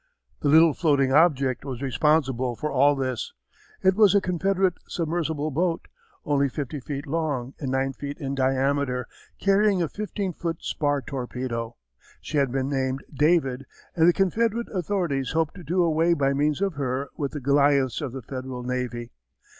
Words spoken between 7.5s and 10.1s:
and nine feet in diameter, carrying a